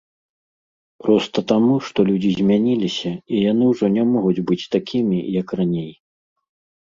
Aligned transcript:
Проста 1.07 1.39
таму, 1.51 1.75
што 1.89 2.05
людзі 2.07 2.31
змяніліся 2.37 3.11
і 3.11 3.35
яны 3.51 3.63
ўжо 3.73 3.85
не 3.99 4.03
могуць 4.15 4.43
быць 4.49 4.59
такімі, 4.77 5.19
як 5.41 5.47
раней. 5.61 5.91